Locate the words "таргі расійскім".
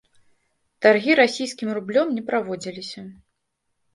0.85-1.69